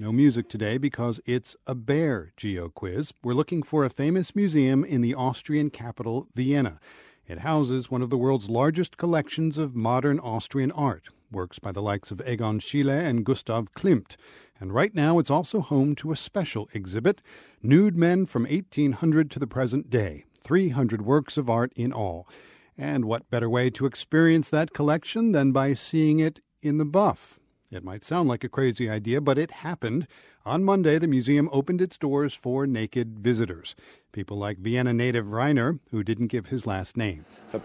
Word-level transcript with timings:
No 0.00 0.12
music 0.12 0.48
today 0.48 0.78
because 0.78 1.20
it's 1.26 1.56
a 1.66 1.74
bare 1.74 2.32
geo 2.34 2.70
quiz. 2.70 3.12
We're 3.22 3.34
looking 3.34 3.62
for 3.62 3.84
a 3.84 3.90
famous 3.90 4.34
museum 4.34 4.82
in 4.82 5.02
the 5.02 5.14
Austrian 5.14 5.68
capital, 5.68 6.26
Vienna. 6.34 6.80
It 7.28 7.40
houses 7.40 7.90
one 7.90 8.00
of 8.00 8.08
the 8.08 8.16
world's 8.16 8.48
largest 8.48 8.96
collections 8.96 9.58
of 9.58 9.76
modern 9.76 10.18
Austrian 10.18 10.72
art, 10.72 11.08
works 11.30 11.58
by 11.58 11.70
the 11.70 11.82
likes 11.82 12.10
of 12.10 12.26
Egon 12.26 12.60
Schiele 12.60 12.98
and 12.98 13.26
Gustav 13.26 13.74
Klimt. 13.74 14.16
And 14.58 14.72
right 14.72 14.94
now 14.94 15.18
it's 15.18 15.30
also 15.30 15.60
home 15.60 15.94
to 15.96 16.12
a 16.12 16.16
special 16.16 16.70
exhibit 16.72 17.20
Nude 17.62 17.94
Men 17.94 18.24
from 18.24 18.44
1800 18.44 19.30
to 19.32 19.38
the 19.38 19.46
present 19.46 19.90
day, 19.90 20.24
300 20.42 21.02
works 21.02 21.36
of 21.36 21.50
art 21.50 21.74
in 21.76 21.92
all. 21.92 22.26
And 22.74 23.04
what 23.04 23.28
better 23.28 23.50
way 23.50 23.68
to 23.68 23.84
experience 23.84 24.48
that 24.48 24.72
collection 24.72 25.32
than 25.32 25.52
by 25.52 25.74
seeing 25.74 26.20
it 26.20 26.40
in 26.62 26.78
the 26.78 26.86
buff? 26.86 27.38
It 27.70 27.84
might 27.84 28.02
sound 28.02 28.28
like 28.28 28.42
a 28.42 28.48
crazy 28.48 28.90
idea, 28.90 29.20
but 29.20 29.38
it 29.38 29.52
happened. 29.52 30.08
On 30.44 30.64
Monday, 30.64 30.98
the 30.98 31.06
museum 31.06 31.48
opened 31.52 31.80
its 31.80 31.96
doors 31.96 32.34
for 32.34 32.66
naked 32.66 33.20
visitors. 33.20 33.76
People 34.10 34.38
like 34.38 34.58
Vienna 34.58 34.92
native 34.92 35.26
Reiner, 35.26 35.78
who 35.92 36.02
didn't 36.02 36.26
give 36.26 36.46
his 36.46 36.66
last 36.66 36.96
name. 36.96 37.24
I 37.54 37.58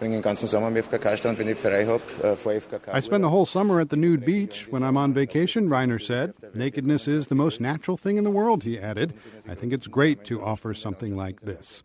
spend 3.00 3.24
the 3.24 3.30
whole 3.30 3.46
summer 3.46 3.80
at 3.80 3.90
the 3.90 3.96
nude 3.96 4.24
beach 4.24 4.68
when 4.70 4.84
I'm 4.84 4.96
on 4.96 5.12
vacation, 5.12 5.68
Reiner 5.68 6.00
said. 6.00 6.34
Nakedness 6.54 7.08
is 7.08 7.26
the 7.26 7.34
most 7.34 7.60
natural 7.60 7.96
thing 7.96 8.16
in 8.16 8.22
the 8.22 8.30
world, 8.30 8.62
he 8.62 8.78
added. 8.78 9.12
I 9.48 9.56
think 9.56 9.72
it's 9.72 9.88
great 9.88 10.24
to 10.26 10.40
offer 10.40 10.72
something 10.72 11.16
like 11.16 11.40
this. 11.40 11.82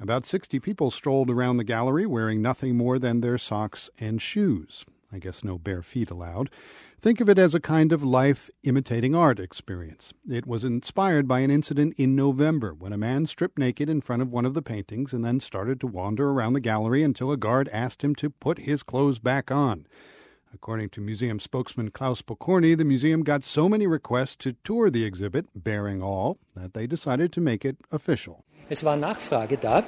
About 0.00 0.24
60 0.24 0.58
people 0.60 0.90
strolled 0.90 1.28
around 1.28 1.58
the 1.58 1.64
gallery 1.64 2.06
wearing 2.06 2.40
nothing 2.40 2.78
more 2.78 2.98
than 2.98 3.20
their 3.20 3.36
socks 3.36 3.90
and 3.98 4.22
shoes. 4.22 4.86
I 5.12 5.18
guess 5.18 5.42
no 5.42 5.58
bare 5.58 5.82
feet 5.82 6.10
allowed. 6.10 6.50
Think 7.00 7.20
of 7.20 7.28
it 7.28 7.38
as 7.38 7.54
a 7.54 7.60
kind 7.60 7.92
of 7.92 8.02
life 8.02 8.50
imitating 8.64 9.14
art 9.14 9.38
experience. 9.38 10.12
It 10.28 10.46
was 10.46 10.64
inspired 10.64 11.28
by 11.28 11.40
an 11.40 11.50
incident 11.50 11.94
in 11.96 12.16
November 12.16 12.74
when 12.74 12.92
a 12.92 12.98
man 12.98 13.26
stripped 13.26 13.58
naked 13.58 13.88
in 13.88 14.00
front 14.00 14.20
of 14.20 14.32
one 14.32 14.44
of 14.44 14.54
the 14.54 14.62
paintings 14.62 15.12
and 15.12 15.24
then 15.24 15.40
started 15.40 15.80
to 15.80 15.86
wander 15.86 16.30
around 16.30 16.54
the 16.54 16.60
gallery 16.60 17.02
until 17.02 17.30
a 17.30 17.36
guard 17.36 17.68
asked 17.72 18.02
him 18.02 18.14
to 18.16 18.30
put 18.30 18.58
his 18.58 18.82
clothes 18.82 19.18
back 19.18 19.50
on. 19.50 19.86
According 20.52 20.88
to 20.90 21.00
museum 21.00 21.40
spokesman 21.40 21.90
Klaus 21.90 22.22
Pokorny, 22.22 22.76
the 22.76 22.84
museum 22.84 23.22
got 23.22 23.44
so 23.44 23.68
many 23.68 23.86
requests 23.86 24.36
to 24.36 24.56
tour 24.64 24.90
the 24.90 25.04
exhibit, 25.04 25.46
baring 25.54 26.02
all, 26.02 26.38
that 26.56 26.74
they 26.74 26.86
decided 26.86 27.32
to 27.32 27.40
make 27.40 27.64
it 27.64 27.76
official. 27.92 28.44
Es 28.70 28.84
war 28.84 28.96
Nachfrage 28.96 29.56
da. 29.56 29.84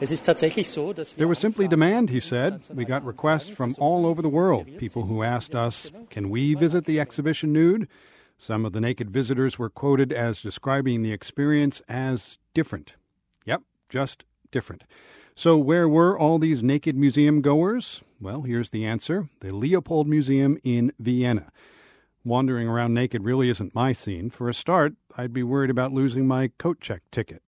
Es 0.00 0.10
ist 0.10 0.24
tatsächlich 0.24 0.68
so, 0.68 0.92
dass 0.92 1.14
There 1.14 1.28
was 1.28 1.38
simply 1.38 1.68
demand, 1.68 2.10
he 2.10 2.20
said. 2.20 2.62
We 2.74 2.84
got 2.84 3.04
requests 3.06 3.48
from 3.48 3.74
all 3.78 4.06
over 4.06 4.22
the 4.22 4.28
world, 4.28 4.66
people 4.78 5.04
who 5.04 5.22
asked 5.22 5.54
us, 5.54 5.90
can 6.10 6.30
we 6.30 6.54
visit 6.54 6.84
the 6.86 6.98
exhibition 6.98 7.52
nude? 7.52 7.86
Some 8.36 8.66
of 8.66 8.72
the 8.72 8.80
naked 8.80 9.10
visitors 9.10 9.58
were 9.58 9.70
quoted 9.70 10.12
as 10.12 10.42
describing 10.42 11.02
the 11.02 11.12
experience 11.12 11.80
as 11.88 12.38
different. 12.52 12.94
Yep, 13.46 13.62
just 13.88 14.24
different. 14.50 14.82
So, 15.36 15.56
where 15.56 15.88
were 15.88 16.18
all 16.18 16.38
these 16.38 16.62
naked 16.62 16.96
museum 16.96 17.40
goers? 17.40 18.02
Well, 18.20 18.42
here's 18.42 18.70
the 18.70 18.84
answer 18.84 19.28
the 19.40 19.54
Leopold 19.54 20.08
Museum 20.08 20.58
in 20.64 20.92
Vienna. 20.98 21.52
Wandering 22.24 22.66
around 22.66 22.94
naked 22.94 23.22
really 23.22 23.48
isn't 23.48 23.74
my 23.74 23.92
scene. 23.92 24.30
For 24.30 24.48
a 24.48 24.54
start, 24.54 24.94
I'd 25.16 25.32
be 25.32 25.42
worried 25.42 25.70
about 25.70 25.92
losing 25.92 26.26
my 26.26 26.48
coat 26.58 26.80
check 26.80 27.02
ticket. 27.12 27.44